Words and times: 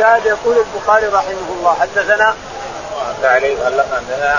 الشاهد 0.00 0.26
يقول 0.26 0.56
البخاري 0.56 1.06
رحمه 1.06 1.48
الله. 1.58 1.76
حدثنا 1.80 2.34
تعليق 3.22 3.66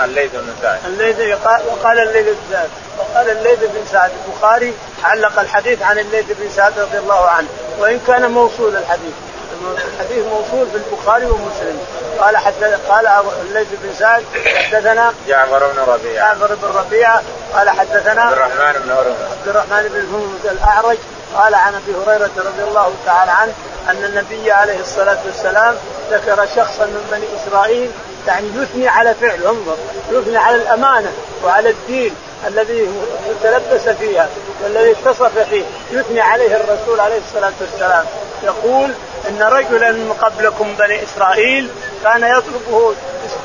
الليث 0.04 0.30
بن 0.32 0.54
سعد. 0.62 0.78
الليث 0.86 1.36
وقال 1.44 1.98
الليث 1.98 2.26
بن 2.26 2.36
سعد. 2.52 2.68
وقال 2.98 3.30
الليث 3.30 3.58
بن 3.58 3.86
سعد. 3.92 4.10
البخاري 4.26 4.74
علق 5.04 5.38
الحديث 5.38 5.82
عن 5.82 5.98
الليث 5.98 6.26
بن 6.28 6.50
سعد 6.56 6.78
رضي 6.78 6.98
الله 6.98 7.28
عنه. 7.28 7.48
وإن 7.78 8.00
كان 8.06 8.30
موصول 8.30 8.76
الحديث. 8.76 9.12
الحديث 9.76 10.24
موصول 10.26 10.66
في 10.70 10.76
البخاري 10.76 11.26
ومسلم. 11.26 11.80
قال 12.20 12.36
حتى 12.36 12.76
قال 12.88 13.06
الليث 13.40 13.68
بن 13.82 13.94
سعد 13.98 14.24
حدثنا 14.56 15.14
جعفر 15.28 15.58
بن 15.58 15.78
ربيعة. 15.92 16.34
جعفر 16.34 16.54
بن 16.54 16.68
ربيعة. 16.78 17.22
قال 17.54 17.70
حدثنا 17.70 18.22
عبد 18.22 18.32
الرحمن 18.32 18.72
بن 18.84 18.90
هرمز. 18.90 19.16
عبد 19.38 19.48
الرحمن 19.48 19.88
بن 19.88 20.14
هرمز 20.14 20.46
الأعرج. 20.56 20.98
قال 21.36 21.54
عن 21.54 21.74
أبي 21.74 21.94
هريرة 21.94 22.30
رضي 22.36 22.62
الله 22.68 22.92
تعالى 23.06 23.30
عنه 23.30 23.52
أن 23.90 24.04
النبي 24.04 24.52
عليه 24.52 24.80
الصلاة 24.80 25.18
والسلام 25.26 25.74
ذكر 26.10 26.46
شخصا 26.56 26.86
من 26.86 27.08
بني 27.12 27.26
إسرائيل 27.36 27.90
يعني 28.26 28.46
يثني 28.56 28.88
على 28.88 29.14
فعله 29.14 29.50
انظر 29.50 29.76
يثني 30.10 30.36
على 30.36 30.56
الأمانة 30.56 31.12
وعلى 31.44 31.70
الدين 31.70 32.14
الذي 32.46 32.88
تلبس 33.42 33.88
فيها 33.88 34.28
والذي 34.62 34.90
اتصف 34.90 35.38
فيه 35.38 35.64
يثني 35.90 36.20
عليه 36.20 36.56
الرسول 36.56 37.00
عليه 37.00 37.18
الصلاة 37.28 37.52
والسلام. 37.60 38.04
يقول 38.42 38.90
إن 39.28 39.42
رجلا 39.42 39.92
من 39.92 40.12
قبلكم 40.22 40.74
بني 40.78 41.02
إسرائيل 41.02 41.68
كان 42.04 42.22
يطلبه 42.22 42.94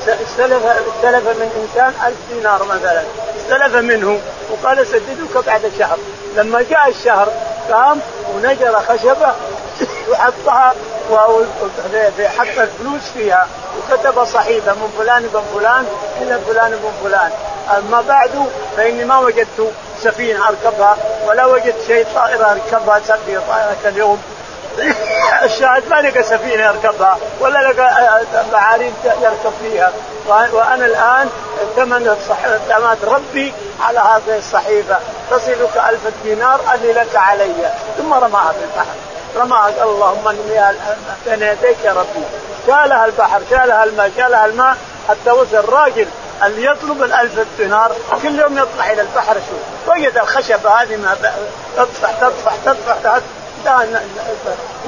استلف 0.07 0.65
استلف 0.65 1.27
من 1.27 1.51
إنسان 1.62 1.93
ألف 2.07 2.17
دينار 2.34 2.63
مثلا 2.63 3.04
استلف 3.38 3.76
منه 3.76 4.20
وقال 4.49 4.88
سددك 4.88 5.45
بعد 5.45 5.71
شهر. 5.79 5.98
لما 6.35 6.65
جاء 6.70 6.90
الشهر 6.90 7.31
قام 7.71 7.99
ونجر 8.35 8.80
خشبه 8.89 9.34
وحطها 10.09 10.73
حط 12.38 12.59
الفلوس 12.59 13.02
فيها 13.13 13.48
وكتب 13.77 14.26
صحيفة 14.26 14.73
من 14.73 14.93
فلان 14.98 15.23
بن 15.34 15.41
فلان 15.53 15.85
إلى 16.21 16.40
فلان 16.48 16.71
بن 16.71 16.91
فلان. 17.04 17.32
أما 17.77 18.01
بعد 18.01 18.32
فإني 18.77 19.05
ما 19.05 19.20
وجدت 19.20 19.71
سفينة 20.04 20.48
أركبها 20.48 20.98
ولا 21.27 21.45
وجدت 21.45 21.82
شيء 21.88 22.07
طائرة 22.15 22.51
أركبها 22.51 22.99
تسبي 22.99 23.40
طائرة 23.48 23.77
اليوم. 23.85 24.21
الشاهد 25.43 25.84
ما 25.90 26.01
لقى 26.01 26.23
سفينة 26.23 26.63
يركبها 26.63 27.18
ولا 27.40 27.60
لقى 27.60 28.21
معارين 28.54 28.93
يركب 29.05 29.54
فيها. 29.62 29.91
وأنا 30.27 30.85
الآن 30.85 31.29
ثمن 31.76 32.15
ثمن 32.70 32.98
ربي 33.04 33.54
على 33.82 33.99
هذه 33.99 34.38
الصحيفة. 34.38 34.98
تصلك 35.31 35.77
ألف 35.89 36.01
دينار 36.23 36.59
اللي 36.73 36.93
لك 36.93 37.15
علي. 37.15 37.71
ثم 37.97 38.13
رماها 38.13 38.51
في 38.51 38.59
البحر. 38.63 38.95
رماها 39.35 39.83
اللهم 39.83 40.27
إني 40.27 40.75
بين 41.25 41.41
يديك 41.41 41.77
يا 41.83 41.93
ربي. 41.93 42.25
شالها 42.67 43.05
البحر 43.05 43.41
شالها 43.49 43.83
الماء 43.83 44.11
شالها 44.17 44.45
الماء. 44.45 44.77
حتى 45.09 45.31
وصل 45.31 45.70
راجل 45.70 46.07
اللي 46.45 46.65
يطلب 46.65 47.03
الألف 47.03 47.45
دينار. 47.57 47.91
كل 48.23 48.39
يوم 48.39 48.57
يطلع 48.57 48.91
إلى 48.91 49.01
البحر 49.01 49.33
شوف. 49.33 49.89
وجد 49.89 50.17
الخشبة 50.17 50.70
هذه 50.70 50.95
ما 50.95 51.17
تطفح 51.77 52.11
تطفح 52.11 52.55
تطفح. 52.65 53.20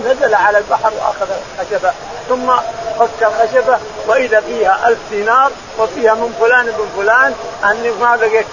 نزل 0.05 0.35
على 0.35 0.57
البحر 0.57 0.91
وأخذ 0.99 1.27
الخشبة 1.59 1.91
ثم 2.29 2.51
فك 2.99 3.23
الخشبة 3.23 3.77
وإذا 4.07 4.41
فيها 4.41 4.87
ألف 4.87 4.99
دينار 5.11 5.51
وفيها 5.79 6.13
من 6.13 6.35
فلان 6.39 6.65
بن 6.65 6.87
فلان 6.97 7.33
أني 7.63 7.91
ما 7.91 8.15
لقيت 8.15 8.45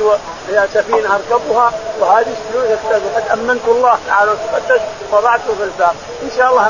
سفينة 0.74 1.14
أركبها 1.14 1.72
وهذه 2.00 2.36
فلوس 2.52 2.78
قد 3.16 3.22
أمنت 3.32 3.62
الله 3.68 3.98
تعالى 4.06 4.30
وتقدس 4.30 4.80
وضعته 5.12 5.54
في 5.58 5.62
الباب. 5.64 5.94
إن 6.22 6.30
شاء 6.36 6.50
الله 6.50 6.66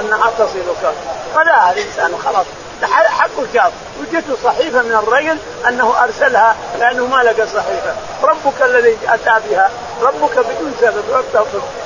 انها 0.00 0.30
تصلك 0.38 0.94
فلا 1.34 1.72
الإنسان 1.72 2.18
خلاص. 2.24 2.46
حقه 2.86 3.46
شاف 3.54 3.72
وجدت 4.00 4.38
صحيفة 4.44 4.82
من 4.82 4.92
الرجل 4.92 5.38
أنه 5.68 5.94
أرسلها 6.04 6.56
لأنه 6.78 7.06
ما 7.06 7.22
لقى 7.22 7.46
صحيفة. 7.46 7.94
ربك 8.22 8.62
الذي 8.62 8.98
أتى 9.08 9.48
بها 9.50 9.70
ربك 10.02 10.38
بدون 10.38 10.74
سبب 10.80 11.04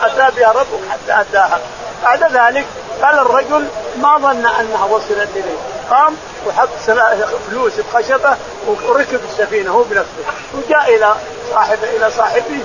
أتى 0.03 0.37
بها 0.37 0.53
ربك 0.53 0.81
حتى 0.91 1.21
أتاها. 1.21 1.61
بعد 2.05 2.23
ذلك 2.23 2.67
قال 3.03 3.19
الرجل 3.19 3.67
ما 3.97 4.19
ظن 4.19 4.47
أنها 4.47 4.85
وصلت 4.85 5.29
إليه. 5.37 5.59
قام 5.91 6.17
وحط 6.47 6.69
فلوس 7.51 7.73
بخشبة 7.93 8.37
وركب 8.67 9.21
السفينة 9.31 9.71
هو 9.71 9.83
بنفسه. 9.83 10.23
وجاء 10.55 10.97
إلى 10.97 11.15
صاحب 11.53 11.79
إلى 11.83 12.11
صاحبه. 12.11 12.61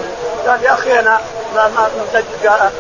قال 0.48 0.64
يا 0.64 0.74
أخي 0.74 1.00
أنا 1.00 1.20
ما 1.56 1.68
ما 1.68 2.72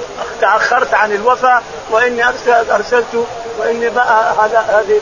تأخرت 0.41 0.93
عن 0.93 1.11
الوفاء 1.11 1.63
وإني 1.91 2.27
أرسلت 2.71 3.25
وإني 3.59 3.87
هذا 3.87 4.65
هذه 4.67 5.01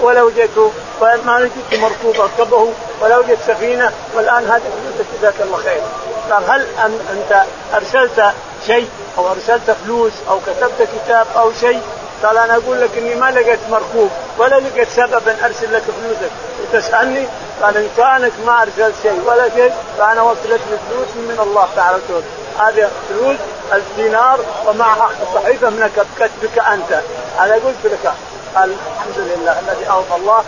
ولا 0.00 0.22
وجدت 0.22 0.72
ما 1.00 1.36
وجدت 1.36 1.80
مركوب 1.80 2.20
اركبه 2.20 2.72
ولا 3.00 3.18
وجدت 3.18 3.38
سفينة 3.46 3.92
والآن 4.14 4.44
هذه 4.44 4.62
جزاك 5.18 5.34
الله 5.40 5.56
خير. 5.56 5.82
قال 6.30 6.50
هل 6.50 6.66
أنت 7.12 7.42
أرسلت 7.74 8.32
شيء 8.66 8.88
أو 9.18 9.30
أرسلت 9.30 9.76
فلوس 9.84 10.12
أو 10.30 10.38
كتبت 10.40 10.88
كتاب 10.94 11.26
أو 11.36 11.52
شيء؟ 11.60 11.80
قال 12.22 12.38
أنا 12.38 12.56
أقول 12.56 12.80
لك 12.80 12.90
إني 12.98 13.14
ما 13.14 13.30
لقيت 13.30 13.58
مركوب 13.70 14.10
ولا 14.38 14.60
لقيت 14.60 14.88
سببا 14.88 15.36
أرسل 15.44 15.74
لك 15.74 15.82
فلوسك. 15.82 16.32
وتسالني 16.62 17.26
قال 17.62 17.76
إن 17.76 17.88
كانك 17.96 18.32
ما 18.46 18.62
أرسلت 18.62 18.94
شيء 19.02 19.22
ولا 19.26 19.48
شيء 19.48 19.72
فأنا 19.98 20.22
وصلت 20.22 20.60
فلوس 20.90 21.08
من 21.16 21.38
الله 21.42 21.68
تعالى 21.76 21.96
وتعالى. 21.96 22.24
هذه 22.58 22.90
فلوس 23.08 23.36
الدينار 23.72 24.40
ومعها 24.66 25.10
صحيفة 25.34 25.70
من 25.70 26.04
كتبك 26.16 26.58
أنت. 26.58 27.00
أنا 27.40 27.54
قلت 27.54 27.84
لك 27.84 28.12
قال 28.56 28.76
الحمد 28.96 29.18
لله 29.18 29.58
الذي 29.60 29.90
اوفى 29.90 30.14
الله. 30.16 30.44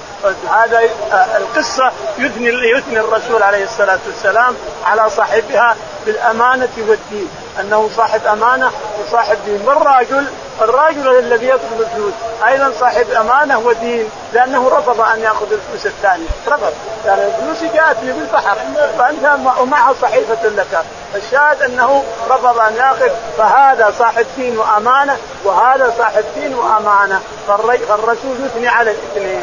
هذا 0.51 0.81
آه، 1.13 1.37
القصة 1.37 1.93
يثني 2.19 2.49
يثني 2.49 3.01
الرسول 3.01 3.43
عليه 3.43 3.65
الصلاة 3.65 3.99
والسلام 4.07 4.55
على 4.85 5.11
صاحبها 5.11 5.77
بالأمانة 6.07 6.69
والدين. 6.89 7.29
أنه 7.61 7.91
صاحب 7.97 8.27
أمانة 8.27 8.71
وصاحب 9.01 9.37
دين. 9.47 9.69
والراجل 9.69 10.25
الراجل 10.61 11.19
الذي 11.19 11.49
يطلب 11.49 11.81
الفلوس 11.81 12.13
أيضا 12.47 12.73
صاحب 12.81 13.11
أمانة 13.11 13.59
ودين 13.59 14.09
لأنه 14.33 14.69
رفض 14.69 15.01
أن 15.01 15.21
يأخذ 15.21 15.53
الفلوس 15.53 15.87
الثانية. 15.87 16.29
رفض. 16.49 16.63
قال 16.63 17.19
يعني 17.19 17.23
الفلوس 17.27 17.73
جاءتني 17.73 18.13
بالبحر 18.13 18.57
فأنت 18.99 19.39
ومعه 19.61 19.95
صحيفة 20.03 20.49
لك. 20.49 20.85
الشاهد 21.17 21.63
أنه 21.63 22.05
رفض 22.31 22.59
أن 22.59 22.77
يأخذ 22.77 23.11
فهذا 23.39 23.95
صاحب 23.99 24.27
دين 24.37 24.59
وأمانة 24.59 25.17
وهذا 25.45 25.95
صاحب 25.99 26.25
دين 26.35 26.55
وأمانة. 26.55 27.21
فالرسول 27.49 28.37
يثني 28.47 28.69
على 28.69 28.91
الاثنين. 28.91 29.41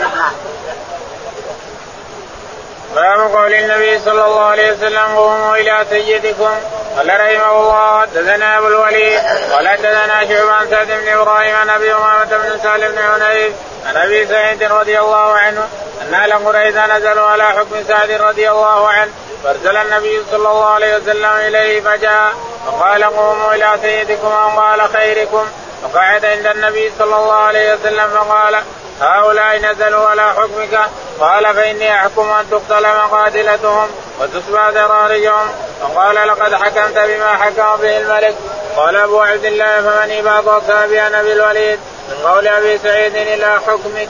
باب 2.96 3.20
قول 3.20 3.54
النبي 3.54 4.00
صلى 4.00 4.26
الله 4.26 4.42
عليه 4.42 4.72
وسلم 4.72 5.16
قوموا 5.16 5.56
إلى 5.56 5.86
سيدكم. 5.90 6.50
قال 6.98 7.08
رحمه 7.08 7.52
الله 7.52 8.02
حدثنا 8.02 8.58
أبو 8.58 8.68
الوليد 8.68 9.20
قال 9.54 9.68
حدثنا 9.68 10.28
شعبان 10.28 10.70
سعد 10.70 10.88
بن 10.88 11.08
إبراهيم 11.08 11.56
عن 11.56 11.70
أبي 11.70 11.94
أمامة 11.94 12.26
بن 12.26 12.60
سالم 12.64 12.92
بن 12.92 13.02
حنيف 13.02 13.54
عن 13.88 13.98
أبي 13.98 14.28
سعيد 14.28 14.64
رضي 14.64 15.00
الله 15.00 15.34
عنه 15.38 15.68
أن 16.02 16.14
أهل 16.14 16.34
قريش 16.34 16.76
نزلوا 16.76 17.28
على 17.28 17.44
حكم 17.44 17.84
سعد 17.88 18.12
رضي 18.12 18.52
الله 18.52 18.88
عنه. 18.88 19.12
فأرسل 19.44 19.78
النبي 19.78 20.24
صلى 20.32 20.38
الله 20.38 20.66
عليه 20.66 20.98
وسلم 20.98 21.26
إليه 21.26 21.82
فجاء 21.82 22.34
فقال 22.66 23.04
قوموا 23.04 23.54
إلى 23.54 23.78
سيدكم 23.82 24.28
أو 24.28 24.60
قال 24.60 24.82
خيركم. 24.82 25.48
وقعد 25.84 26.26
عند 26.26 26.48
النبي 26.48 26.92
صلى 27.00 27.16
الله 27.16 27.34
عليه 27.34 27.74
وسلم 27.74 28.08
فقال 28.08 28.56
هؤلاء 29.02 29.58
نزلوا 29.58 30.08
على 30.08 30.34
حكمك. 30.34 30.80
قال 31.20 31.56
فإني 31.56 31.96
أحكم 31.96 32.30
أن 32.30 32.46
تقتل 32.52 32.88
مقاتلتهم 32.88 33.88
وتصبح 34.20 34.70
ذراريهم. 34.70 35.52
وقال 35.82 36.16
لقد 36.16 36.56
حكمت 36.56 36.98
بما 36.98 37.38
حكم 37.38 37.82
به 37.82 37.98
الملك. 37.98 38.36
قال 38.76 38.96
أبو 38.96 39.22
عبد 39.22 39.46
الله 39.46 39.82
فمن 39.82 40.22
بعض 40.26 40.50
أصحابي 40.50 41.08
أنا 41.08 41.22
بالوليد؟ 41.22 41.80
من 42.10 42.28
قول 42.28 42.48
أبي 42.48 42.78
سعيد 42.78 43.16
إلى 43.16 43.60
حكمك. 43.68 44.10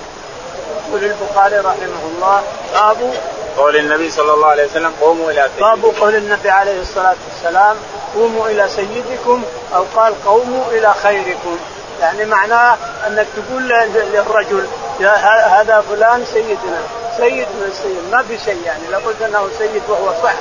يقول 0.88 1.04
البخاري 1.04 1.58
رحمه 1.58 2.04
الله 2.16 2.44
باب 2.74 3.14
قول 3.58 3.76
النبي 3.76 4.12
صلى 4.12 4.34
الله 4.34 4.48
عليه 4.48 4.66
وسلم 4.66 4.94
قوموا 5.02 5.32
إلى 5.32 5.50
سيدكم. 5.56 5.82
باب 5.82 5.94
قول 6.02 6.16
النبي 6.16 6.50
عليه 6.50 6.82
الصلاة 6.82 7.16
والسلام 7.30 7.76
قوموا 8.16 8.48
إلى 8.48 8.68
سيدكم 8.68 9.44
أو 9.76 9.84
قال 9.96 10.26
قوموا 10.26 10.66
إلى 10.72 10.94
خيركم. 11.04 11.58
يعني 12.02 12.26
معناه 12.26 12.78
أنك 13.08 13.28
تقول 13.36 13.70
للرجل 14.14 14.68
يا 15.00 15.16
هذا 15.62 15.84
فلان 15.90 16.26
سيدنا 16.26 16.82
سيد 17.18 17.48
من 17.48 17.68
السيد. 17.72 18.12
ما 18.12 18.24
في 18.24 18.38
شيء 18.38 18.62
يعني 18.66 18.88
لابد 18.92 19.24
أنه 19.24 19.50
سيد 19.58 19.82
وهو 19.90 20.14
صح 20.24 20.34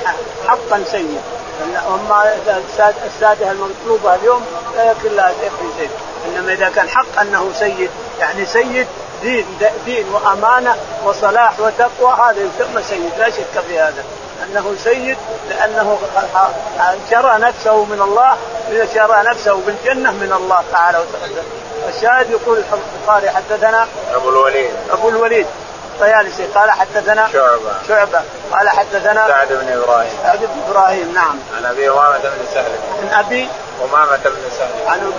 حقا 0.47 0.85
سيد. 0.91 1.21
اما 1.89 2.35
السادة 3.07 3.51
المطلوبة 3.51 4.15
اليوم 4.15 4.47
لا 4.77 4.91
يكن 4.91 5.17
لها 5.17 5.33
زيد 5.79 5.91
إنما 6.27 6.53
إذا 6.53 6.69
كان 6.69 6.89
حق 6.89 7.21
أنه 7.21 7.51
سيد 7.59 7.91
يعني 8.21 8.47
سيد 8.47 8.87
دين 9.23 9.47
دين 9.85 10.07
وأمانة 10.13 10.77
وصلاح 11.05 11.61
وتقوى 11.61 12.13
هذا 12.13 12.39
يسمى 12.41 12.83
سيد. 12.83 13.13
لا 13.19 13.31
شك 13.31 13.61
في 13.69 13.81
هذا. 13.81 14.05
أنه 14.45 14.75
سيد 14.85 15.19
لأنه 15.49 15.99
شرى 17.11 17.39
نفسه 17.39 17.85
من 17.85 18.03
الله 18.03 18.37
شرى 18.95 19.23
نفسه 19.31 19.61
بالجنة 19.67 20.11
من 20.11 20.33
الله 20.33 20.65
تعالى 20.73 20.99
وتعالى. 20.99 21.43
الشاهد 21.89 22.31
يقول 22.31 22.63
البخاري 22.73 23.31
حدثنا 23.31 23.87
أبو 24.15 24.29
الوليد. 24.29 24.71
أبو 24.91 25.09
الوليد. 25.09 25.47
الطيالسي 25.95 26.47
قال 26.47 26.71
حدثنا 26.71 27.29
شعبة. 27.33 27.73
شعبة. 27.89 28.21
قال 28.53 28.69
حدثنا 28.69 29.29
سعد 29.29 29.49
بن 29.49 29.73
إبراهيم. 29.73 30.13
سعد 30.23 30.39
بن 30.39 30.71
إبراهيم. 30.71 31.13
نعم. 31.15 31.39
عن 31.57 31.65
أبي 31.65 31.91
امامة 31.91 32.19
بن 32.19 32.47
سهل. 32.55 32.73
عن 33.03 33.25
أبي 33.25 33.49
أمامة 33.85 34.17
بن 34.25 34.51
سهل 34.59 34.89
عن 34.89 35.13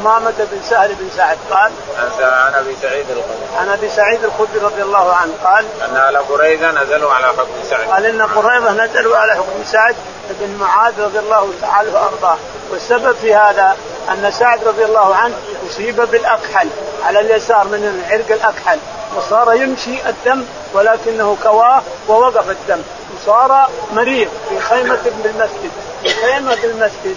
أمامة 0.00 0.34
بن 0.38 0.60
سهل 0.70 0.94
بن 0.94 1.08
سعد 1.16 1.38
قال 1.50 1.72
عن 2.20 2.54
أبي 2.54 2.76
سعيد 2.82 3.06
الخدري. 3.10 3.58
عن 3.58 3.68
أبي 3.68 3.88
سعيد 3.88 4.24
الخدري 4.24 4.58
رضي 4.62 4.82
الله 4.82 5.12
عنه 5.12 5.32
قال 5.44 5.64
أن 5.84 5.96
أهل 5.96 6.16
قريظة 6.16 6.70
نزلوا 6.70 7.12
على 7.12 7.26
حكم 7.26 7.64
سعد. 7.70 7.88
قال 7.88 8.06
إن 8.06 8.22
قريظة 8.22 8.72
نزلوا 8.72 9.16
على 9.16 9.34
حكم 9.34 9.64
سعد 9.66 9.96
بن 10.30 10.56
معاذ 10.60 11.00
رضي 11.00 11.18
الله 11.18 11.50
تعالى 11.62 11.90
وأرضاه. 11.90 12.36
والسبب 12.70 13.16
في 13.16 13.34
هذا 13.34 13.76
أن 14.08 14.30
سعد 14.38 14.64
رضي 14.64 14.84
الله 14.84 15.14
عنه 15.14 15.34
أصيب 15.70 15.96
بالأكحل 15.96 16.68
على 17.04 17.20
اليسار 17.20 17.64
من 17.64 18.04
عرق 18.10 18.30
الأكحل. 18.30 18.78
وصار 19.16 19.54
يمشي 19.54 20.08
الدم 20.08 20.44
ولكنه 20.72 21.36
كواه 21.42 21.82
ووقف 22.08 22.50
الدم. 22.50 22.82
وصار 23.16 23.68
مريض 23.92 24.28
في 24.48 24.60
خيمة 24.60 24.98
بالمسجد. 25.22 25.70
في 26.02 26.08
خيمة 26.08 26.54
بالمسجد. 26.62 27.16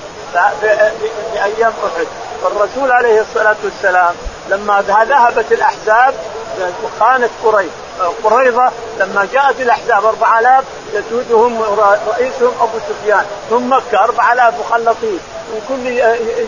في 0.62 1.44
أيام 1.44 1.74
أحد. 1.86 2.08
فالرسول 2.44 2.92
عليه 2.92 3.22
الصلاة 3.22 3.56
والسلام 3.64 4.16
لما 4.50 4.84
ذهبت 4.88 5.52
الأحزاب 5.52 6.14
خانت 7.00 7.30
قريش 7.44 7.72
قريظة 8.24 8.72
لما 9.00 9.28
جاءت 9.34 9.62
الأحزاب 9.62 10.06
4000 10.06 10.66
يسودهم 10.94 11.62
رئيسهم 12.08 12.52
أبو 12.62 12.78
سفيان. 12.90 13.26
ثم 13.50 13.74
مكة 13.74 14.04
4000 14.04 14.54
مخلطين. 14.60 15.20
من 15.48 15.62
كل 15.70 15.84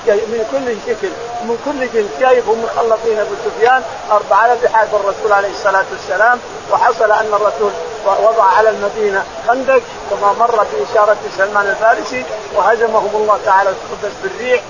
من 0.07 0.45
كل 0.51 0.91
شكل 0.91 1.09
من 1.43 1.57
كل 1.65 1.93
جنس. 1.93 2.09
جايبهم 2.19 2.63
مخلطين 2.63 3.19
أبو 3.19 3.33
سفيان 3.45 3.83
4000 4.11 4.63
بحارب 4.63 4.89
الرسول 4.93 5.33
عليه 5.33 5.51
الصلاة 5.51 5.85
والسلام. 5.91 6.39
وحصل 6.71 7.11
أن 7.11 7.33
الرسول 7.33 7.71
وضع 8.05 8.43
على 8.43 8.69
المدينة 8.69 9.23
خندق 9.47 9.81
كما 10.09 10.33
مر 10.39 10.65
في 10.65 10.91
اشاره 10.91 11.17
سلمان 11.37 11.67
الفارسي 11.67 12.25
وهزمهم 12.55 13.09
الله 13.13 13.39
تعالى 13.45 13.69
القدس 13.69 14.13
بالريح 14.23 14.61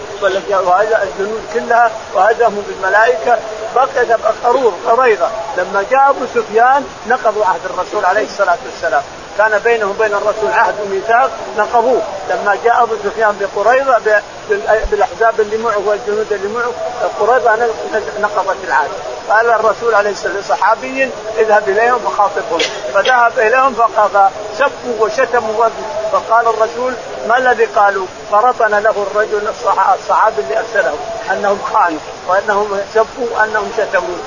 الجنود 1.03 1.41
كلها 1.53 1.91
وهزمهم 2.15 2.63
بالملائكة. 2.67 3.39
بقي 3.75 4.17
قرور 4.43 4.73
قريضه 4.87 5.27
لما 5.57 5.85
جاء 5.91 6.09
أبو 6.09 6.25
سفيان 6.35 6.85
نقضوا 7.07 7.45
عهد 7.45 7.59
الرسول 7.65 8.05
عليه 8.05 8.25
الصلاة 8.25 8.57
والسلام. 8.65 9.03
كان 9.37 9.59
بينهم 9.59 9.89
وبين 9.89 10.13
الرسول 10.13 10.51
عهد 10.51 10.75
وميثاق 10.85 11.31
نقضوه. 11.57 12.01
لما 12.29 12.57
جاء 12.63 12.83
أبو 12.83 12.95
سفيان 13.03 13.37
بقريظة 13.55 14.21
بالأحزاب 14.91 15.39
اللي 15.39 15.57
معه 15.57 15.81
والجنود 15.85 16.33
اللي 16.33 16.53
معه 16.53 16.71
قريظة 17.19 17.55
نقضت 18.19 18.57
العهد. 18.67 18.89
قال 19.29 19.49
الرسول 19.49 19.95
عليه 19.95 20.09
الصلاة 20.11 20.35
والسلام 20.35 20.59
صحابي 20.59 21.09
اذهب 21.37 21.69
إليهم 21.69 21.99
فخاطبهم 21.99 22.59
فذهب 22.93 23.39
إليهم 23.39 23.73
فسبوا 23.73 24.95
وشتموا 24.99 25.69
فقال 26.11 26.47
الرسول 26.47 26.93
ما 27.27 27.37
الذي 27.37 27.65
قالوا؟ 27.65 28.05
فرطن 28.31 28.71
له 28.71 29.05
الرجل 29.11 29.47
الصحابي 29.47 30.41
اللي 30.41 30.59
أرسله 30.59 30.93
أنهم 31.31 31.59
خانوا 31.73 31.99
وأنهم 32.27 32.79
سبوا 32.93 33.27
وانهم 33.31 33.71
شتموا 33.77 34.17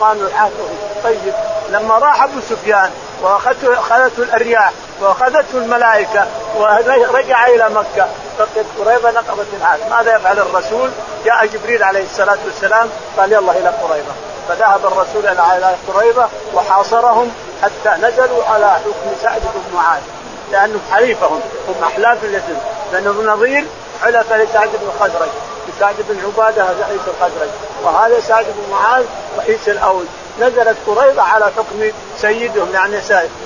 خانوا 0.00 0.28
عهدهم 0.34 0.76
طيب 1.04 1.34
لما 1.70 1.98
راح 1.98 2.22
أبو 2.22 2.40
سفيان 2.50 2.90
واخذته 3.22 3.78
أخذته 3.78 4.22
الأرياح 4.22 4.72
وأخذته 5.00 5.58
الملائكة 5.58 6.26
ورجع 6.56 7.46
إلى 7.46 7.68
مكة 7.68 8.08
بقيت 8.38 8.66
قريظه 8.78 9.10
نقضت 9.10 9.46
العهد 9.60 9.80
ماذا 9.90 10.16
يفعل 10.16 10.38
الرسول؟ 10.38 10.90
جاء 11.24 11.46
جبريل 11.46 11.82
عليه 11.82 12.04
الصلاة 12.04 12.38
والسلام 12.44 12.88
قال 13.18 13.32
يلا 13.32 13.52
إلى 13.52 13.68
قريظة. 13.68 14.12
فذهب 14.48 14.86
الرسول 14.86 15.26
إلى 15.26 15.76
قريظة 15.88 16.28
وحاصرهم 16.54 17.32
حتى 17.62 17.96
نزلوا 18.02 18.44
على 18.44 18.70
حكم 18.70 19.16
سعد 19.22 19.40
بن 19.40 19.74
معاذ. 19.76 20.00
لأنه 20.52 20.78
حليفهم 20.92 21.40
هم 21.68 21.84
أحلاف 21.84 22.24
اليتيم. 22.24 22.58
بن 22.92 23.20
النظير 23.20 23.66
حلف 24.02 24.32
لسعد 24.32 24.68
بن 24.68 24.88
الخزرج. 24.94 25.28
لسعد 25.68 25.94
بن 26.08 26.16
عبادة 26.24 26.64
رئيس 26.64 27.00
الخزرج. 27.08 27.48
وهذا 27.82 28.20
سعد 28.20 28.44
بن 28.44 28.72
معاذ 28.72 29.04
رئيس 29.38 29.68
الاوس 29.68 30.06
نزلت 30.40 30.76
قريضة 30.86 31.22
على 31.22 31.44
حكم 31.44 31.90
سيدهم 32.18 32.72
يعني 32.74 33.00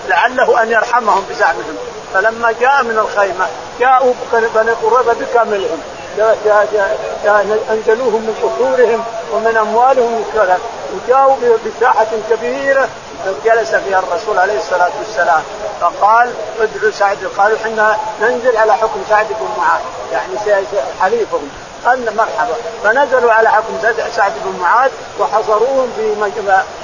لعله 0.08 0.62
أن 0.62 0.70
يرحمهم 0.70 1.24
بزعمهم. 1.30 1.76
فلما 2.14 2.54
جاء 2.60 2.82
من 2.82 2.98
الخيمة 2.98 3.46
جاءوا 3.80 4.14
بني 4.32 4.70
قريضة 4.70 5.12
بكاملهم. 5.12 5.80
أنزلوهم 7.70 8.22
من 8.22 8.34
قصورهم 8.42 9.04
ومن 9.32 9.56
أموالهم 9.56 10.20
وكذا. 10.20 10.58
وجاءوا 10.94 11.36
بساحة 11.66 12.06
كبيرة 12.30 12.88
جلس 13.44 13.74
فيها 13.74 13.98
الرسول 13.98 14.38
عليه 14.38 14.58
الصلاة 14.58 14.90
والسلام. 14.98 15.42
فقال 15.80 16.30
ادعوا 16.60 16.90
سعد. 16.90 17.18
قالوا 17.38 17.56
إحنا 17.56 17.96
ننزل 18.20 18.56
على 18.56 18.74
حكم 18.74 19.00
سعد 19.10 19.26
بن 19.26 19.48
معاذ. 19.58 19.80
يعني 20.12 20.64
حليفهم. 21.00 21.48
قال 21.86 22.16
مرحبا. 22.16 22.54
فنزلوا 22.84 23.32
على 23.32 23.50
حكم 23.50 23.78
سعد 24.16 24.32
بن 24.44 24.60
معاذ 24.60 24.90
وحصروهم 25.20 25.92
في 25.96 26.14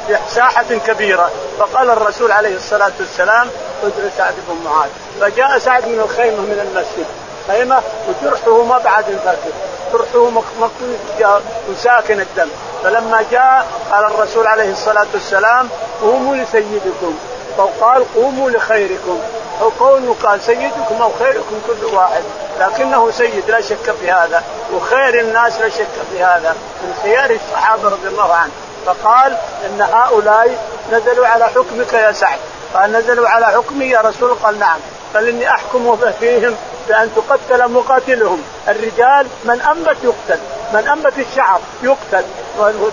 في 0.06 0.18
ساحة 0.34 0.64
كبيرة. 0.86 1.30
فقال 1.58 1.90
الرسول 1.90 2.32
عليه 2.32 2.56
الصلاة 2.56 2.92
والسلام 2.98 3.48
ادعوا 3.82 4.10
سعد 4.18 4.34
بن 4.48 4.64
معاذ. 4.64 4.88
فجاء 5.20 5.58
سعد 5.58 5.86
من 5.86 6.00
الخيمة 6.00 6.40
من 6.40 6.58
المسجد. 6.68 7.06
خيمة 7.48 7.82
وجرحه 8.08 8.62
ما 8.62 8.78
بعد 8.78 9.04
الفجر 9.08 9.52
جرحه 9.92 10.30
مكتوب 10.60 11.42
وساكن 11.70 12.20
الدم. 12.20 12.48
فلما 12.84 13.24
جاء 13.30 13.66
قال 13.92 14.04
الرسول 14.04 14.46
عليه 14.46 14.72
الصلاة 14.72 15.06
والسلام 15.14 15.68
قوموا 16.02 16.36
لسيدكم. 16.36 17.18
فقال 17.56 18.14
قوموا 18.14 18.50
لخيركم. 18.50 19.20
أو 19.60 19.68
قول 19.80 20.14
قال 20.22 20.40
سيدكم 20.40 21.02
أو 21.02 21.10
خيركم 21.18 21.60
كل 21.66 21.84
واحد. 21.84 22.22
لكنه 22.60 23.10
سيد 23.10 23.50
لا 23.50 23.60
شك 23.60 23.94
في 24.00 24.12
هذا. 24.12 24.42
وخير 24.74 25.20
الناس 25.20 25.60
لا 25.60 25.68
شك 25.68 25.86
في 26.12 26.24
هذا. 26.24 26.56
من 26.82 26.94
خيار 27.02 27.30
الصحابة 27.30 27.88
رضي 27.88 28.08
الله 28.08 28.34
عنه 28.34 28.52
فقال 28.86 29.36
إن 29.66 29.80
هؤلاء 29.80 30.58
نزلوا 30.92 31.26
على 31.26 31.44
حكمك 31.44 31.92
يا 31.92 32.12
سعد. 32.12 32.38
قال 32.74 32.92
نزلوا 32.92 33.28
على 33.28 33.46
حكمي 33.46 33.84
يا 33.84 34.00
رسول. 34.00 34.34
قال 34.34 34.58
نعم. 34.58 34.78
قال 35.14 35.28
إني 35.28 35.50
أحكم 35.50 35.96
فيهم 36.20 36.56
بأن 36.88 37.10
تقتل 37.16 37.68
مقاتلهم. 37.72 38.42
الرجال 38.68 39.26
من 39.44 39.60
أنبت 39.60 39.96
يقتل 40.02 40.40
من 40.72 40.88
أنبت 40.88 41.18
الشعر 41.18 41.60
يقتل. 41.82 42.24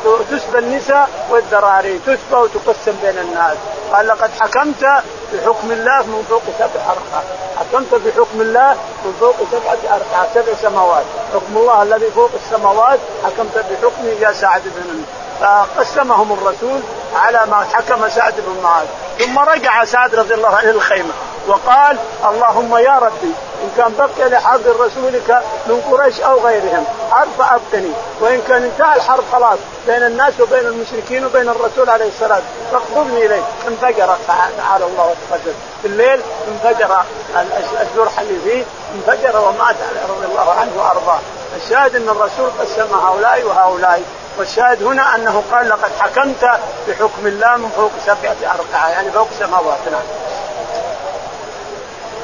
وتسبى 0.06 0.60
النساء 0.60 1.10
والذراري 1.30 2.00
تسبى 2.00 2.36
وتقسم 2.36 2.96
بين 3.02 3.18
الناس. 3.18 3.58
قال 3.94 4.08
لقد 4.08 4.30
حكمت 4.40 4.86
بحكم 5.34 5.72
الله 5.72 6.04
من 6.04 6.26
فوق 6.30 6.42
سبع 6.60 6.82
أرقى 6.88 7.24
حكمت 7.60 7.94
بحكم 7.94 8.42
الله 8.42 8.78
من 9.06 9.14
فوق 9.20 9.36
سبعة 9.52 9.96
أرقى 9.96 10.28
سبع 10.34 10.54
سماوات. 10.62 11.06
حكم 11.34 11.58
الله 11.58 11.84
الذي 11.84 12.12
فوق 12.12 12.32
السماوات 12.46 13.00
حكمت 13.24 13.58
بحكمه 13.58 14.10
يا 14.22 14.32
سعد 14.34 14.62
بن 14.66 15.04
فقسمهم 15.42 16.34
الرسول 16.34 16.82
على 17.16 17.40
ما 17.52 17.66
حكم 17.74 18.10
سعد 18.10 18.34
بن 18.38 18.64
معاذ. 18.64 18.88
ثم 19.20 19.40
رجع 19.40 19.84
سعد 19.84 20.16
رضي 20.16 20.34
الله 20.34 20.56
عنه 20.56 20.70
الخيمة. 20.70 21.14
وقال 21.50 21.98
اللهم 22.26 22.78
يا 22.78 23.00
ربي 23.00 23.34
إن 23.64 23.70
كان 23.78 23.94
بقي 23.98 24.30
لحرب 24.30 24.62
رسولك 24.80 25.44
من 25.68 25.82
قريش 25.92 26.22
أو 26.22 26.40
غيرهم 26.40 26.84
حرب 27.12 27.28
فابقني 27.38 27.92
وإن 28.22 28.42
كان 28.48 28.64
انتهى 28.64 28.96
الحرب 28.96 29.24
خلاص 29.32 29.60
بين 29.88 30.04
الناس 30.04 30.34
وبين 30.40 30.60
المشركين 30.66 31.26
وبين 31.26 31.50
الرسول 31.50 31.90
عليه 31.90 32.08
الصلاة 32.08 32.42
فاقبضني 32.72 33.26
إليه. 33.26 33.42
انفجر 33.68 34.16
تعالى 34.28 34.86
الله 34.86 35.06
وتقدم. 35.06 35.54
في 35.82 35.88
الليل 35.88 36.22
انفجر 36.48 36.98
الجرح 37.82 38.20
اللي 38.20 38.40
فيه 38.44 38.64
انفجر 38.96 39.40
ومات 39.40 39.76
رضي 40.10 40.26
الله 40.26 40.52
عنه 40.52 40.72
وأرضاه. 40.78 41.20
الشاهد 41.64 41.96
أن 41.96 42.10
الرسول 42.10 42.50
قسم 42.60 43.00
هؤلاء 43.00 43.44
وهؤلاء. 43.44 44.04
والشاهد 44.38 44.84
هنا 44.84 45.16
أنه 45.16 45.44
قال 45.52 45.70
لقد 45.70 45.92
حكمت 46.00 46.50
بحكم 46.88 47.28
الله 47.28 47.58
من 47.58 47.70
فوق 47.76 47.92
سبعة 48.06 48.56
ارقعه 48.56 48.90
يعني 48.90 49.12
فوق 49.12 49.28
سماوات 49.40 49.78
نعم. 49.92 50.02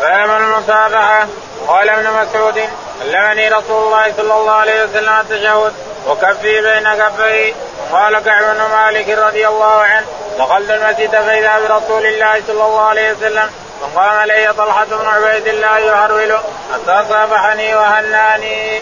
باب 0.06 0.42
المصافحه 0.42 1.28
قال 1.68 1.90
ابن 1.90 2.10
مسعود 2.12 2.70
علمني 3.02 3.50
رسول 3.50 3.84
الله 3.84 4.14
صلى 4.18 4.34
الله 4.34 4.52
عليه 4.52 4.84
وسلم 4.84 5.14
التشهد 5.20 5.74
وكفي 6.08 6.62
بين 6.62 6.94
كفيه. 6.94 7.54
قال 7.92 8.20
كعب 8.20 8.56
بن 8.56 8.62
مالك 8.62 9.10
رضي 9.10 9.48
الله 9.48 9.82
عنه 9.82 10.06
دخلت 10.40 10.70
المسجد 10.70 11.12
فإذا 11.12 11.60
برسول 11.60 12.06
الله 12.06 12.42
صلى 12.48 12.64
الله 12.64 12.82
عليه 12.82 13.12
وسلم 13.12 13.50
فقام 13.82 14.20
علي 14.20 14.54
طلحة 14.58 14.86
بن 14.86 15.08
عبيد 15.08 15.48
الله 15.48 15.78
يهرول 15.78 16.38
حتى 16.74 17.06
صافحني 17.10 17.76
وهناني. 17.76 18.82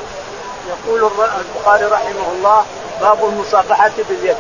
يقول 0.70 1.12
البخاري 1.40 1.86
رحمه 1.86 2.32
الله 2.32 2.66
باب 3.02 3.26
المصافحه 3.26 3.92
باليد. 4.10 4.38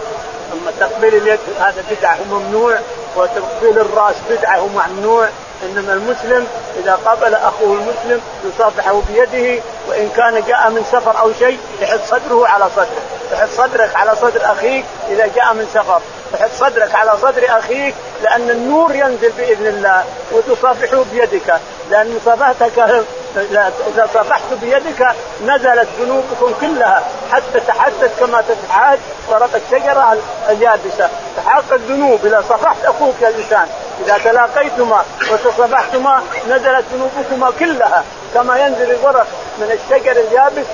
ثم 0.54 0.86
تقبيل 0.86 1.16
اليد 1.16 1.40
هذا 1.60 1.84
بدعة 1.92 2.18
ممنوع 2.32 2.78
وتقبيل 3.16 3.80
الرأس 3.80 4.16
بدعة 4.30 4.68
ممنوع 4.68 5.28
إنما 5.64 5.94
المسلم 5.94 6.48
إذا 6.84 7.00
قابل 7.06 7.36
أخوه 7.36 7.78
المسلم 7.78 8.22
يصافحه 8.46 9.02
بيده 9.10 9.62
وإن 9.88 10.10
كان 10.16 10.44
جاء 10.48 10.70
من 10.70 10.86
سفر 10.92 11.20
أو 11.20 11.32
شيء 11.40 11.60
يحط 11.82 12.00
صدره 12.10 12.48
على 12.48 12.66
صدره. 12.76 13.04
تحط 13.32 13.50
صدرك 13.58 13.96
على 13.96 14.16
صدر 14.16 14.42
أخيك 14.52 14.86
إذا 15.10 15.30
جاء 15.36 15.54
من 15.54 15.70
سفر. 15.74 16.02
تحط 16.34 16.50
صدرك 16.60 16.96
على 16.96 17.12
صدر 17.22 17.44
أخيك 17.50 17.96
لأن 18.24 18.50
النور 18.50 18.96
ينزل 18.96 19.32
بإذن 19.38 19.68
الله 19.68 20.06
وتصافحه 20.32 21.04
بيدك. 21.12 21.60
لأن 21.92 22.20
مصافحتك 22.22 23.06
إذا 23.94 24.08
صافحت 24.14 24.54
بيدك 24.62 25.08
نزلت 25.46 25.88
ذنوبكم 26.00 26.54
كلها. 26.62 27.04
حتى 27.32 27.60
تحدث 27.68 28.20
كما 28.20 28.42
تتحاد 28.42 29.00
ورق 29.30 29.50
الشجرة 29.56 30.18
اليابسة. 30.50 31.10
تحاق 31.38 31.74
الذنوب. 31.74 32.26
إذا 32.26 32.44
صفحت 32.50 32.86
أخوك 32.86 33.16
يا 33.22 33.28
إنسان 33.28 33.68
إذا 34.06 34.18
تلاقيتما 34.18 35.04
وتصافحتما 35.32 36.24
نزلت 36.50 36.86
ذنوبكما 36.94 37.52
كلها. 37.60 38.04
كما 38.34 38.66
ينزل 38.66 38.92
الورق 38.92 39.28
من 39.58 39.72
الشجر 39.72 40.12
اليابس 40.12 40.66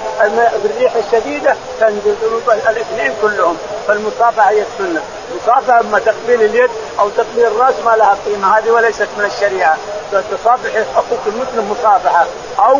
بالريح 0.64 0.94
الشديدة 0.96 1.56
تنزل 1.80 2.16
الاثنين 2.48 3.14
كلهم. 3.22 3.58
فالمصافحة 3.88 4.50
هي 4.50 4.62
السنة. 4.62 5.02
مصافحة 5.36 5.80
اما 5.80 6.00
تقبيل 6.00 6.42
اليد 6.42 6.70
أو 7.00 7.10
تقبيل 7.10 7.46
الرأس 7.46 7.74
ما 7.86 7.96
لها 7.96 8.18
قيمة. 8.26 8.58
هذه 8.58 8.72
وليست 8.72 9.08
من 9.18 9.26
الشريعة. 9.26 9.78
تصافح 10.12 10.72
أخوك 10.96 11.20
المسلم 11.28 11.72
مصافحة. 11.72 12.26
أو 12.60 12.80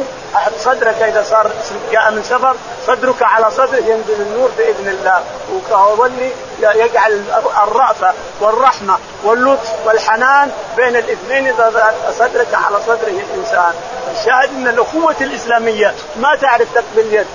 صدرك 0.60 1.02
إذا 1.02 1.24
صار 1.24 1.52
جاء 1.92 2.12
من 2.12 2.24
سفر 2.24 2.56
صدرك 2.88 3.24
على 3.24 3.52
صدره 3.52 3.78
ينزل 3.78 4.22
النور 4.22 4.50
بإذن 4.58 4.88
الله. 4.88 5.24
وولي 5.72 6.32
يجعل 6.62 7.24
الرأفة 7.64 8.14
والرحمة 8.42 8.98
واللطف 9.24 9.74
والحنان 9.86 10.52
بين 10.78 10.96
الاثنين 10.96 11.48
إذا 11.48 11.94
صدرك 12.20 12.48
على 12.54 12.78
صدره 12.88 13.22
الإنسان. 13.34 13.74
الشاهد 14.12 14.50
أن 14.56 14.68
الأخوة 14.68 15.16
الإسلامية 15.22 15.94
ما 16.16 16.36
تعرف 16.42 16.68
تقبل 16.76 17.14
يد. 17.14 17.28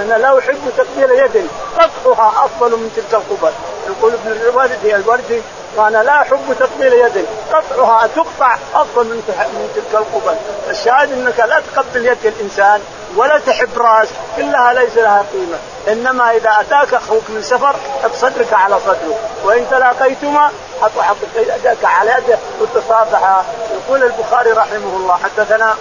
أنا 0.00 0.14
لا 0.14 0.38
أحب 0.38 0.72
تقبيل 0.76 1.10
يد. 1.10 1.48
قطعها 1.78 2.44
أفضل 2.44 2.70
من 2.70 2.92
تلك 2.96 3.14
القبل. 3.14 3.52
يقول 3.86 4.12
ابن 4.12 4.32
الوردي 4.32 4.96
الوردي 4.96 5.42
وأنا 5.76 6.02
لا 6.02 6.22
أحب 6.22 6.56
تقبيل 6.58 6.92
يد. 6.92 7.26
قطعها 7.52 8.06
تقطع 8.06 8.56
أفضل 8.74 9.04
من 9.04 9.22
من 9.38 9.70
تلك 9.74 10.00
القبل. 10.00 10.36
الشاهد 10.70 11.12
إنك 11.12 11.38
لا 11.38 11.62
تقبل 11.74 12.06
يد 12.06 12.26
الإنسان. 12.26 12.80
ولا 13.16 13.38
تحب 13.38 13.78
راس 13.78 14.08
كلها 14.36 14.72
ليس 14.72 14.96
لها 14.96 15.24
قيمة. 15.32 15.58
إنما 15.88 16.30
إذا 16.30 16.50
أتاك 16.60 16.94
أخوك 16.94 17.22
من 17.28 17.42
سفر 17.42 17.76
حط 18.02 18.14
صدرك 18.14 18.52
على 18.52 18.76
صدره. 18.86 19.18
وإن 19.44 19.66
تلاقيتما 19.70 20.50
حط 20.82 20.98
حط 20.98 21.16
يدك 21.36 21.84
على 21.84 22.10
يده 22.10 22.38
وتصافحا. 22.60 23.44
يقول 23.74 24.02
البخاري 24.02 24.50
رحمه 24.50 24.96
الله 24.96 25.18
حدثنا 25.24 25.74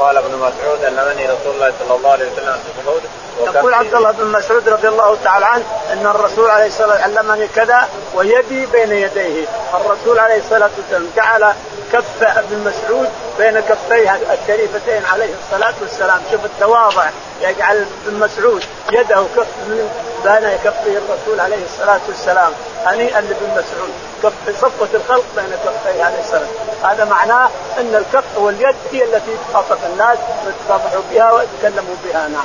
قال 0.00 0.16
ابن 0.16 0.34
مسعود 0.34 0.84
علمني 0.84 1.26
رسول 1.26 1.54
الله 1.54 1.72
صلى 1.80 1.96
الله 1.96 2.10
عليه 2.10 2.32
وسلم 2.32 2.52
في 2.52 3.44
يقول 3.44 3.74
عبد 3.74 3.94
الله 3.94 4.10
بن 4.10 4.26
مسعود 4.26 4.68
رضي 4.68 4.88
الله 4.88 5.18
تعالى 5.24 5.46
عنه 5.46 5.64
أن 5.92 6.06
الرسول 6.06 6.50
عليه 6.50 6.66
الصلاة 6.66 6.88
والسلام 6.88 7.18
علمني 7.18 7.48
كذا 7.48 7.88
ويدي 8.14 8.66
بين 8.66 8.92
يديه، 8.92 9.46
الرسول 9.74 10.18
عليه 10.18 10.38
الصلاة 10.38 10.70
والسلام 10.78 11.10
جعل 11.16 11.54
كف 11.92 12.22
ابن 12.22 12.58
مسعود 12.58 13.08
بين 13.38 13.60
كفيه 13.60 14.18
الشريفتين 14.32 15.04
عليه 15.12 15.34
الصلاة 15.44 15.74
والسلام، 15.82 16.20
شوف 16.30 16.44
التواضع 16.44 17.04
يجعل 17.40 17.86
ابن 18.06 18.18
مسعود 18.18 18.64
يده 18.92 19.24
كف 19.36 19.46
من 19.66 19.90
بين 20.24 20.50
كفيه 20.64 20.98
الرسول 20.98 21.40
عليه 21.40 21.64
الصلاة 21.64 22.00
والسلام، 22.08 22.52
هنيئا 22.84 23.20
لابن 23.20 23.50
مسعود، 23.50 23.92
كف 24.22 24.60
صفوة 24.60 24.88
الخلق 24.94 25.24
بين 25.36 25.56
كفيه 25.64 26.04
عليه 26.04 26.20
الصلاة 26.20 26.92
هذا 26.92 27.04
معناه 27.04 27.48
إن 27.80 27.94
الكف 27.94 28.38
واليد 28.38 28.76
هي 28.92 29.04
التي 29.04 29.36
تخاطب 29.50 29.78
الناس 29.92 30.18
ويتصافحوا 30.46 31.02
بها 31.12 31.32
ويتكلموا 31.32 31.94
بها. 32.04 32.28
نعم. 32.28 32.44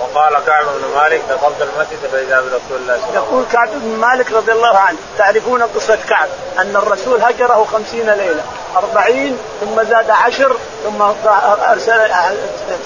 وقال 0.00 0.44
كعب 0.46 0.64
بن 0.64 1.00
مالك 1.00 1.22
دخلت 1.30 1.60
المسجد 1.60 1.98
فإذا 2.12 2.40
برسول 2.40 2.50
الله 2.50 2.60
صلى 2.70 2.82
الله 2.82 2.92
عليه 2.92 3.02
وسلم. 3.02 3.14
يقول 3.14 3.44
كعب 3.52 3.68
بن 3.68 3.96
مالك 3.96 4.32
رضي 4.32 4.52
الله 4.52 4.78
عنه 4.78 4.98
تعرفون 5.18 5.62
قصة 5.62 5.98
كعب؟ 6.08 6.28
أن 6.58 6.76
الرسول 6.76 7.22
هجره 7.22 7.66
خمسين 7.72 8.10
ليلة. 8.10 8.42
أربعين 8.78 9.38
ثم 9.60 9.82
زاد 9.82 10.10
عشر 10.10 10.56
ثم 10.84 11.02
أرسل 11.70 12.00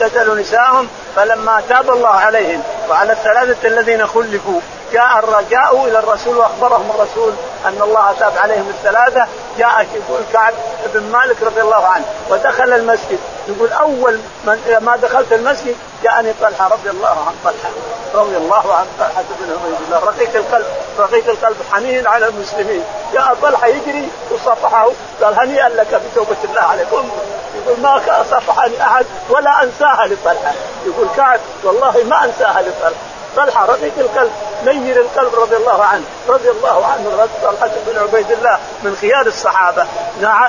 اعتزلوا 0.00 0.36
نساءهم 0.36 0.88
فلما 1.16 1.62
تاب 1.68 1.90
الله 1.90 2.08
عليهم. 2.08 2.62
وعلى 2.90 3.12
الثلاثة 3.12 3.68
الذين 3.68 4.06
خلفوا. 4.06 4.60
جاء 4.92 5.44
جاءوا 5.50 5.88
إلى 5.88 5.98
الرسول 5.98 6.36
وأخبرهم 6.36 6.90
الرسول 6.90 7.32
أن 7.66 7.82
الله 7.82 8.14
تاب 8.18 8.32
عليهم 8.38 8.68
الثلاثة. 8.68 9.26
جاء 9.58 9.86
يقول 9.94 10.20
كعب 10.32 10.54
بن 10.94 11.02
مالك 11.12 11.42
رضي 11.42 11.60
الله 11.60 11.86
عنه 11.86 12.04
ودخل 12.30 12.72
المسجد. 12.72 13.18
يقول 13.48 13.72
أول 13.72 14.20
من 14.44 14.78
ما 14.80 14.96
دخلت 14.96 15.32
المسجد 15.32 15.76
جاءني 16.02 16.32
طلحة 16.40 16.68
رضي 16.68 16.90
الله 16.90 17.08
عن 17.08 17.34
طلحة. 17.44 17.70
رضي 18.14 18.36
الله 18.36 18.74
عن 18.74 18.86
طلحة 18.98 19.24
بن 19.40 19.52
عبيد 19.52 19.76
الله. 19.86 19.98
رقيق 19.98 20.36
القلب 20.36 20.66
رقيق 20.98 21.28
القلب 21.28 21.56
حنين 21.72 22.06
على 22.06 22.26
المسلمين. 22.26 22.84
جاء 23.12 23.36
طلحة 23.42 23.66
يجري 23.66 24.08
وصفحه 24.30 24.90
قال 25.22 25.40
هنيئا 25.40 25.68
لك 25.68 26.00
بتوبة 26.12 26.36
الله 26.44 26.62
عليكم 26.62 27.10
يقول 27.54 27.80
ما 27.80 28.00
صفحني 28.30 28.82
أحد 28.82 29.06
ولا 29.30 29.62
أنساها 29.62 30.06
لطلحة. 30.06 30.52
يقول 30.86 31.08
كعب 31.16 31.40
والله 31.64 32.04
ما 32.04 32.24
أنساها 32.24 32.62
لطلحة. 32.62 33.09
طلحة 33.36 33.66
رقيق 33.66 33.92
القلب 33.98 34.32
نير 34.64 35.00
القلب 35.00 35.34
رضي 35.34 35.56
الله 35.56 35.84
عنه. 35.84 36.04
رضي 36.28 36.50
الله 36.50 36.86
عنه 36.86 37.28
طلحه 37.42 37.70
بن 37.86 37.98
عبيد 37.98 38.30
الله 38.30 38.58
من 38.82 38.96
خيار 39.00 39.26
الصحابة. 39.26 39.86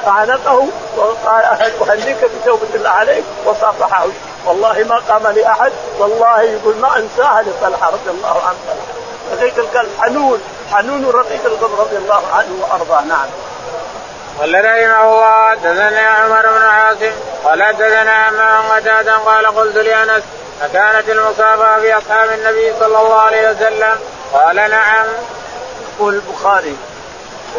عانقه 0.08 0.68
وقال 0.98 1.44
اهنيك 1.90 2.18
بتوبة 2.42 2.68
الله 2.76 2.90
عليك 2.90 3.24
وصافحه. 3.46 4.06
والله 4.46 4.86
ما 4.90 5.02
قام 5.10 5.28
لأحد 5.28 5.72
والله 6.00 6.42
يقول 6.42 6.76
ما 6.76 6.98
أنساها 6.98 7.42
لطلحة 7.42 7.88
رضي 7.90 8.10
الله 8.10 8.42
عنه. 8.48 8.58
رقيق 9.34 9.58
القلب 9.58 9.90
حنون 10.02 10.42
حنون 10.72 11.06
رقيق 11.06 11.46
القلب 11.46 11.80
رضي 11.80 11.98
الله 11.98 12.24
عنه 12.34 12.50
وأرضاه. 12.62 13.02
نعم. 13.02 13.28
قال 14.40 14.56
رحمه 14.56 15.04
الله 15.04 15.50
حدثنا 15.50 16.08
عمر 16.08 16.42
بن 16.42 16.66
عاصم 16.66 17.12
قال 17.46 17.64
حدثنا 17.64 18.12
عمام 18.12 18.72
قتادا 18.72 19.18
قال 19.18 19.46
قلت 19.46 19.76
لأنس 19.76 20.24
أكانت 20.62 21.10
المصابة 21.10 21.80
في 21.80 21.98
أصحاب 21.98 22.30
النبي 22.30 22.74
صلى 22.80 22.86
الله 22.86 23.16
عليه 23.16 23.50
وسلم. 23.50 24.00
قال 24.34 24.56
نعم. 24.56 25.06
يقول 25.96 26.14
البخاري 26.14 26.78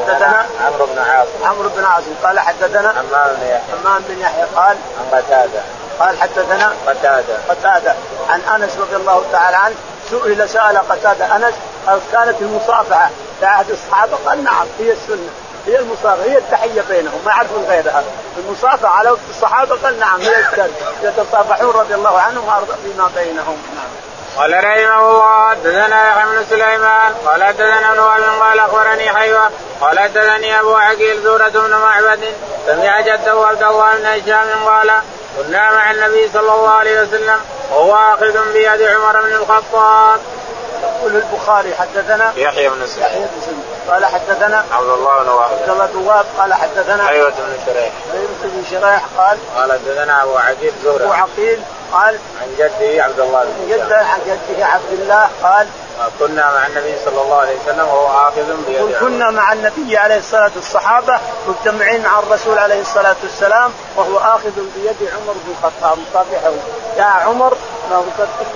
حدثنا 0.06 0.46
عمرو 0.66 0.86
بن 0.86 0.98
عاصم. 0.98 1.44
عمرو 1.44 1.68
بن 1.68 1.84
عاصم 1.84 2.14
قال 2.22 2.40
حدثنا 2.40 2.88
حمام 2.88 3.36
بن 3.36 3.46
يحيى. 3.46 3.60
حمام 3.82 4.02
بن 4.08 4.20
يحيى 4.20 4.44
قال 4.56 4.76
عن 4.98 5.18
قتادة. 5.18 5.60
قال 6.00 6.20
حدثنا 6.20 6.72
قتادة. 6.86 7.34
قتادة 7.48 7.94
عن 8.28 8.40
أنس 8.40 8.76
رضي 8.78 8.96
الله 8.96 9.24
تعالى 9.32 9.56
عنه 9.56 9.74
سئل 10.10 10.48
سأل 10.48 10.78
قتادة 10.88 11.36
أنس 11.36 11.54
هل 11.86 12.00
كانت 12.12 12.42
المصافحة 12.42 13.10
في 13.40 13.46
عهد 13.46 13.70
الصحابة؟ 13.70 14.16
قال 14.26 14.44
نعم 14.44 14.66
هي 14.78 14.92
السنة. 14.92 15.30
هي 15.66 15.78
المصافحة 15.78 16.22
هي 16.24 16.38
التحية 16.38 16.82
بينهم 16.88 17.20
ما 17.24 17.30
يعرفون 17.30 17.64
غيرها 17.68 18.02
المصافحة 18.38 18.88
على 18.88 19.10
وقت 19.10 19.20
الصحابة 19.30 19.76
قال 19.84 19.98
نعم 19.98 20.20
يتصافحون 21.02 21.70
رضي 21.70 21.94
الله 21.94 22.20
عنهم 22.20 22.48
وأرضى 22.48 22.72
فيما 22.84 23.10
بينهم. 23.16 23.62
قال 24.36 24.64
رحمه 24.64 25.10
الله 25.10 25.50
حدثنا 25.50 26.10
يحيى 26.10 26.24
بن 26.24 26.44
سليمان 26.50 27.14
قال 27.26 27.44
حدثنا 27.44 27.94
نوال 27.94 28.40
قال 28.40 28.58
أخبرني 28.58 29.10
حيوة 29.10 29.50
قال 29.80 29.98
حدثني 29.98 30.60
أبو 30.60 30.74
عقيل 30.74 31.22
زورة 31.22 31.48
بن 31.48 31.70
معبد 31.70 32.34
سمع 32.66 33.00
جده 33.00 33.46
عبد 33.46 33.62
الله 33.62 33.96
بن 33.96 34.06
هشام 34.06 34.64
قال 34.66 34.92
كنا 35.36 35.72
مع 35.72 35.90
النبي 35.90 36.30
صلى 36.32 36.54
الله 36.54 36.70
عليه 36.70 37.02
وسلم 37.02 37.40
وهو 37.70 37.94
اخذ 38.14 38.52
بيد 38.52 38.82
عمر 38.82 39.22
بن 39.22 39.32
الخطاب. 39.32 40.20
يقول 40.82 41.16
البخاري 41.16 41.74
حدثنا 41.74 42.32
يحيى 42.36 42.68
بن 42.68 42.86
سعيد. 42.86 43.04
يحيى 43.04 43.20
بن 43.20 43.40
سعيد. 43.44 43.62
قال 43.90 44.06
حدثنا 44.06 44.64
عبد 44.72 44.88
الله 44.88 45.22
بن 45.22 45.28
وهب 45.28 45.50
عبد 45.52 45.68
الله 45.68 45.86
بن 45.86 46.06
وهب 46.06 46.24
قال 46.38 46.54
حدثنا 46.54 47.06
حيوة 47.06 47.30
بن 47.30 47.56
شريح. 47.66 47.92
حيوة 48.12 48.28
بن 48.42 48.64
شريح 48.70 49.04
قال 49.18 49.38
قال 49.56 49.72
حدثنا 49.72 50.22
أبو 50.22 50.36
عقيل 50.36 50.72
زهرة. 50.84 51.04
أبو 51.04 51.12
عقيل 51.12 51.62
قال 51.92 52.18
عن 52.42 52.48
جده 52.58 53.04
عبد 53.04 53.20
الله 53.20 53.44
بن 53.44 53.68
جده 53.70 53.96
عن 53.96 54.20
جده 54.26 54.66
عبد 54.66 54.92
الله 54.92 55.28
قال 55.42 55.66
كنا 56.18 56.52
مع 56.52 56.66
النبي 56.66 56.94
صلى 57.04 57.22
الله 57.22 57.36
عليه 57.36 57.56
وسلم 57.64 57.88
وهو 57.88 58.28
آخذ 58.28 58.56
بيد 58.66 58.96
كنا 59.00 59.30
مع 59.30 59.52
النبي 59.52 59.96
عليه 59.96 60.18
الصلاة 60.18 60.50
والصحابة 60.56 61.18
مجتمعين 61.48 62.02
مع 62.02 62.18
الرسول 62.18 62.58
عليه 62.58 62.80
الصلاة 62.80 63.16
والسلام 63.22 63.72
وهو 63.96 64.18
آخذ 64.18 64.50
بيد 64.76 65.08
عمر 65.12 65.32
بن 65.32 65.54
الخطاب. 65.58 65.98
مصافحه 65.98 66.52
جاء 66.96 67.22
عمر 67.26 67.56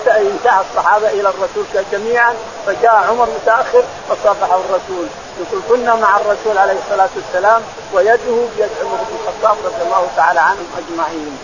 انتهى 0.07 0.61
الصحابة 0.71 1.09
إلى 1.09 1.29
الرسول 1.29 1.65
جميعا 1.93 2.35
فجاء 2.67 2.95
عمر 3.11 3.29
متأخر 3.43 3.83
فصافحه 4.09 4.61
الرسول. 4.61 5.07
يقول 5.41 5.63
كنا 5.69 5.95
مع 5.95 6.17
الرسول 6.17 6.59
عليه 6.59 6.79
الصلاة 6.85 7.09
والسلام 7.17 7.63
ويده 7.93 8.37
بيد 8.57 8.71
عمر 8.83 8.99
بن 9.09 9.17
الخطاب 9.21 9.57
رضي 9.65 9.83
الله 9.83 10.07
تعالى 10.17 10.41
عنهم 10.41 10.67
أجمعين. 10.79 11.39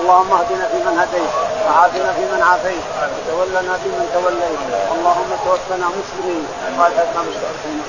اللهم 0.00 0.32
اهدنا 0.32 0.68
فيمن 0.68 0.98
هديت 0.98 1.32
وعافنا 1.66 2.12
فيمن 2.12 2.42
عافيت 2.42 2.84
وتولنا 3.28 3.78
فيمن 3.82 4.06
توليت. 4.14 4.60
اللهم 4.94 5.30
توفنا 5.44 5.86
مسلمين. 5.88 6.46
والحقنا 6.78 7.22
بالصالحين 7.26 7.82